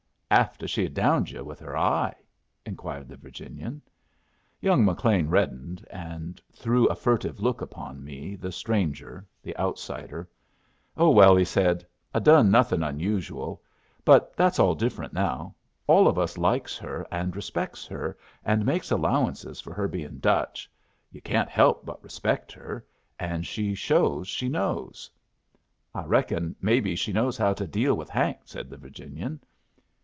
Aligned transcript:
"Afteh 0.33 0.65
she 0.69 0.83
had 0.83 0.93
downed 0.93 1.29
yu' 1.29 1.43
with 1.43 1.59
her 1.59 1.77
eye?" 1.77 2.15
inquired 2.65 3.09
the 3.09 3.17
Virginian. 3.17 3.81
Young 4.61 4.85
McLean 4.85 5.27
reddened, 5.27 5.85
and 5.91 6.41
threw 6.55 6.85
a 6.87 6.95
furtive 6.95 7.41
look 7.41 7.59
upon 7.59 8.01
me, 8.01 8.37
the 8.37 8.49
stranger, 8.53 9.27
the 9.43 9.57
outsider. 9.59 10.29
"Oh, 10.95 11.09
well," 11.09 11.35
he 11.35 11.43
said, 11.43 11.85
"I 12.13 12.19
done 12.19 12.49
nothing 12.49 12.79
onusual. 12.81 13.61
But 14.05 14.33
that's 14.37 14.57
all 14.57 14.73
different 14.73 15.11
now. 15.11 15.53
All 15.85 16.07
of 16.07 16.17
us 16.17 16.37
likes 16.37 16.77
her 16.77 17.05
and 17.11 17.35
respects 17.35 17.85
her, 17.87 18.17
and 18.45 18.65
makes 18.65 18.89
allowances 18.89 19.59
for 19.59 19.73
her 19.73 19.89
bein' 19.89 20.21
Dutch. 20.21 20.71
Yu' 21.11 21.19
can't 21.19 21.49
help 21.49 21.85
but 21.85 22.01
respect 22.01 22.53
her. 22.53 22.85
And 23.19 23.45
she 23.45 23.75
shows 23.75 24.29
she 24.29 24.47
knows." 24.47 25.11
"I 25.93 26.05
reckon 26.05 26.55
maybe 26.61 26.95
she 26.95 27.11
knows 27.11 27.37
how 27.37 27.51
to 27.53 27.67
deal 27.67 27.95
with 27.95 28.09
Hank," 28.09 28.37
said 28.45 28.69
the 28.69 28.77
Virginian. 28.77 29.41